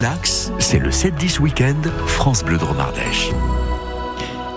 [0.00, 3.30] Dax, c'est le 7-10 week-end France Bleu Dromardèche.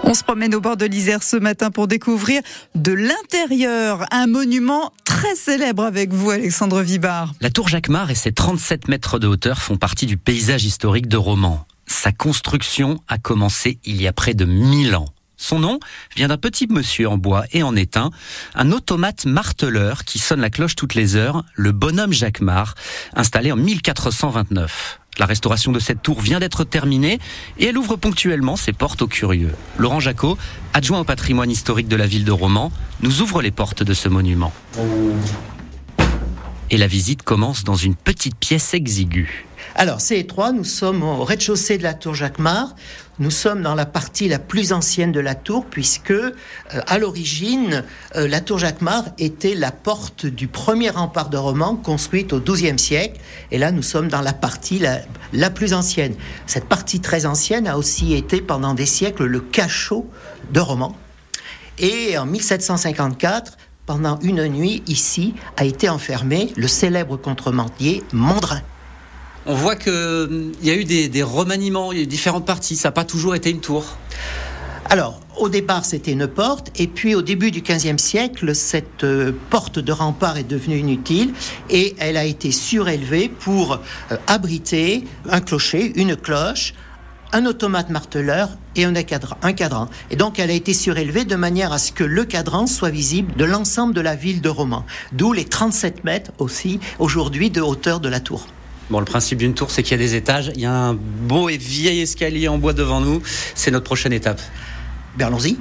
[0.04, 2.44] On se promène au bord de l'Isère ce matin pour découvrir
[2.75, 7.33] de l'intérieur un monument très célèbre avec vous, Alexandre Vibard.
[7.42, 11.18] La tour Jacquemart et ses 37 mètres de hauteur font partie du paysage historique de
[11.18, 11.66] Romans.
[11.88, 15.08] Sa construction a commencé il y a près de 1000 ans.
[15.38, 15.80] Son nom
[16.16, 18.12] vient d'un petit monsieur en bois et en étain,
[18.54, 22.76] un automate marteleur qui sonne la cloche toutes les heures, le bonhomme Jacquemart,
[23.16, 25.01] installé en 1429.
[25.18, 27.20] La restauration de cette tour vient d'être terminée
[27.59, 29.53] et elle ouvre ponctuellement ses portes aux curieux.
[29.77, 30.38] Laurent Jacot,
[30.73, 34.08] adjoint au patrimoine historique de la ville de Romans, nous ouvre les portes de ce
[34.08, 34.53] monument.
[36.70, 39.45] Et la visite commence dans une petite pièce exiguë.
[39.75, 42.75] Alors, c'est étroit, nous sommes au rez-de-chaussée de la tour Jacquemart.
[43.20, 46.31] Nous sommes dans la partie la plus ancienne de la tour, puisque euh,
[46.88, 47.84] à l'origine,
[48.16, 52.80] euh, la tour Jacquemart était la porte du premier rempart de Romans construite au XIIe
[52.80, 53.20] siècle.
[53.52, 54.80] Et là, nous sommes dans la partie
[55.31, 56.16] la, plus ancienne.
[56.47, 60.06] Cette partie très ancienne a aussi été pendant des siècles le cachot
[60.52, 60.95] de Romans.
[61.78, 68.61] Et en 1754, pendant une nuit, ici, a été enfermé le célèbre contrebandier Mondrin.
[69.47, 72.75] On voit qu'il hum, y a eu des, remaniements, il y a eu différentes parties,
[72.75, 73.97] ça n'a pas toujours été une tour.
[74.86, 79.31] Alors, au départ, c'était une porte, et puis au début du XVe siècle, cette euh,
[79.50, 81.34] porte de rempart est devenue inutile,
[81.69, 83.80] et elle a été surélevée pour
[84.12, 86.75] euh, abriter un clocher, une cloche,
[87.31, 89.89] un automate marteleur et un cadran, un cadran.
[90.12, 93.34] Et donc, elle a été surélevée de manière à ce que le cadran soit visible
[93.38, 94.86] de l'ensemble de la ville de Romans.
[95.14, 98.45] D'où les 37 mètres aussi, aujourd'hui, de hauteur de la tour.
[98.92, 100.52] Bon, le principe d'une tour, c'est qu'il y a des étages.
[100.53, 103.22] Il y a un beau et vieil escalier en bois devant nous.
[103.56, 104.42] C'est notre prochaine étape.
[105.16, 105.58] Ben, allons-y.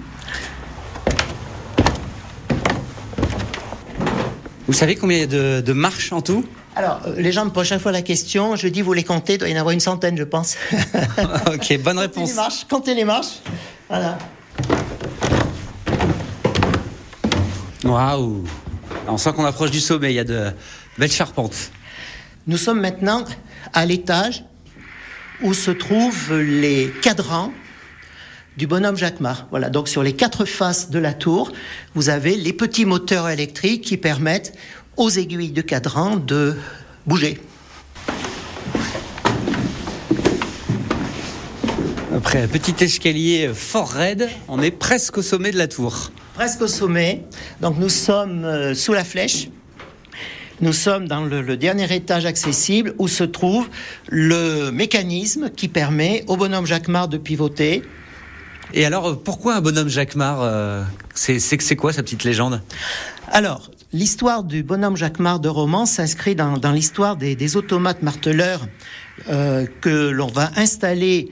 [4.67, 6.45] Vous savez combien il y a de, de marches en tout?
[6.75, 8.57] Alors, euh, les gens me posent chaque fois la question.
[8.57, 10.57] Je dis, vous les comptez, il doit y en avoir une centaine, je pense.
[11.47, 12.31] ok, bonne réponse.
[12.31, 13.43] Comptez les marches, comptez les marches.
[13.89, 14.19] Voilà.
[17.85, 18.45] Waouh
[19.07, 20.51] On sent qu'on approche du sommet, il y a de
[20.99, 21.71] belles charpentes.
[22.47, 23.25] Nous sommes maintenant
[23.75, 24.45] à l'étage
[25.43, 27.53] où se trouvent les cadrans
[28.57, 29.47] du bonhomme Jacquemart.
[29.51, 31.53] Voilà, donc sur les quatre faces de la tour,
[31.95, 34.55] vous avez les petits moteurs électriques qui permettent
[34.97, 36.57] aux aiguilles de cadran de
[37.07, 37.41] bouger.
[42.17, 46.11] Après un petit escalier fort raide, on est presque au sommet de la tour.
[46.35, 47.25] Presque au sommet.
[47.61, 49.49] Donc nous sommes euh, sous la flèche.
[50.61, 53.69] Nous sommes dans le, le, dernier étage accessible où se trouve
[54.09, 57.83] le mécanisme qui permet au bonhomme Jacquemart de pivoter.
[58.75, 60.85] Et alors, pourquoi un bonhomme Jacquemart euh,
[61.15, 62.61] C'est quoi sa petite légende?
[63.33, 68.67] Alors, l'histoire du bonhomme Jacquemart de Romans s'inscrit dans, dans l'histoire des, des, automates marteleurs
[69.29, 71.31] euh, que l'on va installer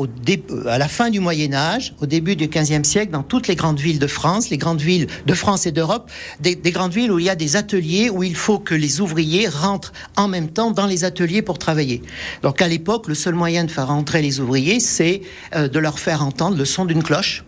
[0.00, 3.48] au dé, à la fin du Moyen Âge, au début du XVe siècle, dans toutes
[3.48, 6.10] les grandes villes de France, les grandes villes de France et d'Europe,
[6.40, 9.00] des, des, grandes villes où il y a des ateliers où il faut que les
[9.00, 12.02] ouvriers rentrent en même temps dans les ateliers pour travailler.
[12.42, 15.22] Donc à l'époque, le seul moyen de faire rentrer les ouvriers, c'est
[15.54, 17.44] euh, de leur faire entendre le son d'une cloche.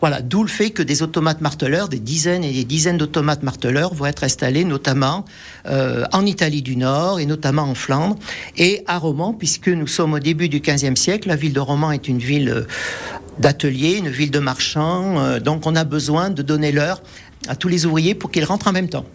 [0.00, 3.94] Voilà, d'où le fait que des automates marteleurs, des dizaines et des dizaines d'automates marteleurs
[3.94, 5.24] vont être installés notamment
[5.66, 8.16] euh, en Italie du Nord et notamment en Flandre
[8.56, 11.28] et à Romans, puisque nous sommes au début du XVe siècle.
[11.28, 12.66] La ville de Romans est une ville euh,
[13.38, 17.02] d'ateliers, une ville de marchands, euh, donc on a besoin de donner l'heure
[17.48, 19.06] à tous les ouvriers pour qu'ils rentrent en même temps.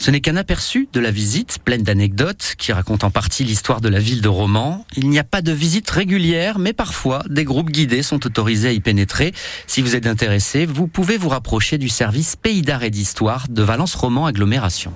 [0.00, 3.90] Ce n'est qu'un aperçu de la visite, pleine d'anecdotes, qui raconte en partie l'histoire de
[3.90, 4.86] la ville de Romans.
[4.96, 8.72] Il n'y a pas de visite régulière, mais parfois, des groupes guidés sont autorisés à
[8.72, 9.34] y pénétrer.
[9.66, 13.62] Si vous êtes intéressé, vous pouvez vous rapprocher du service Pays d'art et d'histoire de
[13.62, 14.94] Valence Roman Agglomération.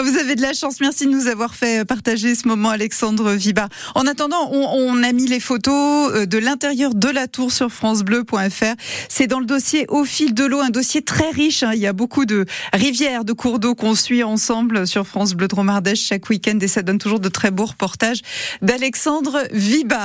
[0.04, 0.80] vous avez de la chance.
[0.80, 3.68] Merci de nous avoir fait partager ce moment, Alexandre Viba.
[3.94, 7.70] En attendant, on, on a mis les photos euh, de l'intérieur de la tour sur
[7.70, 8.74] francebleu.fr.
[9.08, 11.62] C'est dans le dossier Au fil de l'eau, un dossier très riche.
[11.62, 11.72] Hein.
[11.74, 15.48] Il y a beaucoup de rivières, de cours d'eau qu'on suit ensemble sur France Bleu
[15.48, 18.20] Dromardèche chaque week-end et ça donne toujours de très beaux reportages
[18.62, 20.00] d'Alexandre Viba.